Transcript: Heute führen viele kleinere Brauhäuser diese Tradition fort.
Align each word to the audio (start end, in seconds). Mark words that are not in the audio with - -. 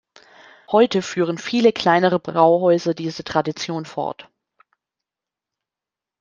Heute 0.71 1.03
führen 1.03 1.37
viele 1.37 1.71
kleinere 1.71 2.17
Brauhäuser 2.19 2.95
diese 2.95 3.23
Tradition 3.23 3.85
fort. 3.85 4.31